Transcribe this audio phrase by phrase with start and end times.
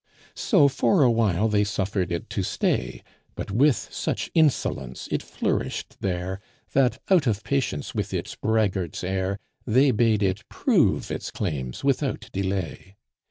[0.33, 3.03] So for a while they suffered it to stay;
[3.35, 6.39] But with such insolence it flourished there,
[6.73, 12.31] That, out of patience with its braggart's air, They bade it prove its claims without
[12.33, 12.95] delay.